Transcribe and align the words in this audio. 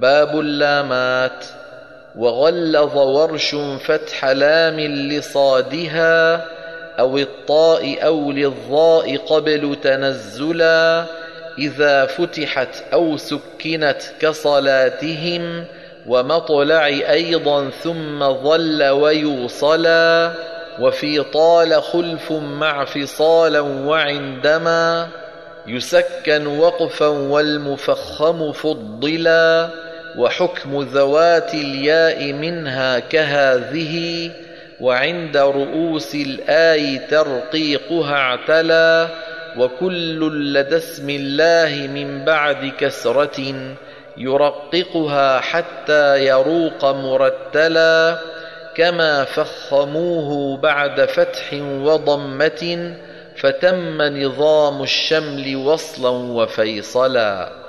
باب 0.00 0.40
اللامات. 0.40 1.44
وغلظ 2.16 2.96
ورش 2.96 3.54
فتح 3.84 4.24
لام 4.24 4.80
لصادها 4.80 6.44
أو 6.98 7.18
الطاء 7.18 8.06
أو 8.06 8.32
للضاء 8.32 9.16
قبل 9.16 9.76
تنزلا 9.82 11.04
إذا 11.58 12.06
فتحت 12.06 12.84
أو 12.92 13.16
سكنت 13.16 14.02
كصلاتهم 14.20 15.64
ومطلع 16.06 16.86
أيضا 16.86 17.70
ثم 17.70 18.32
ظل 18.32 18.88
ويوصلا 18.88 20.32
وفي 20.80 21.22
طال 21.22 21.82
خلف 21.82 22.32
مع 22.32 22.84
فصالا 22.84 23.60
وعندما 23.60 25.08
يسكن 25.66 26.46
وقفا 26.46 27.06
والمفخم 27.06 28.52
فضلا 28.52 29.70
وحكم 30.18 30.82
ذوات 30.82 31.54
الياء 31.54 32.32
منها 32.32 32.98
كهذه 32.98 34.30
وعند 34.80 35.36
رؤوس 35.36 36.14
الآي 36.14 36.98
ترقيقها 36.98 38.14
اعتلى 38.14 39.08
وكل 39.58 40.52
لدى 40.54 40.76
اسم 40.76 41.10
الله 41.10 41.86
من 41.86 42.24
بعد 42.24 42.72
كسرة 42.78 43.54
يرققها 44.16 45.40
حتى 45.40 46.26
يروق 46.26 46.84
مرتلا 46.84 48.18
كما 48.76 49.24
فخموه 49.24 50.56
بعد 50.56 51.04
فتح 51.04 51.52
وضمة 51.62 52.94
فتم 53.44 54.02
نظام 54.02 54.82
الشمل 54.82 55.56
وصلا 55.56 56.08
وفيصلا. 56.08 57.63